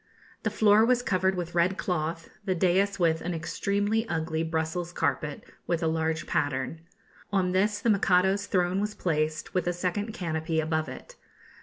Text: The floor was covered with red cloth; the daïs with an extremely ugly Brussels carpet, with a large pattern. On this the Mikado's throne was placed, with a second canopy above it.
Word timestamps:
The 0.41 0.49
floor 0.49 0.83
was 0.83 1.03
covered 1.03 1.35
with 1.35 1.53
red 1.53 1.77
cloth; 1.77 2.31
the 2.43 2.55
daïs 2.55 2.97
with 2.97 3.21
an 3.21 3.35
extremely 3.35 4.09
ugly 4.09 4.41
Brussels 4.41 4.91
carpet, 4.91 5.43
with 5.67 5.83
a 5.83 5.87
large 5.87 6.25
pattern. 6.25 6.81
On 7.31 7.51
this 7.51 7.79
the 7.79 7.89
Mikado's 7.91 8.47
throne 8.47 8.81
was 8.81 8.95
placed, 8.95 9.53
with 9.53 9.67
a 9.67 9.73
second 9.73 10.11
canopy 10.11 10.59
above 10.59 10.89
it. 10.89 11.17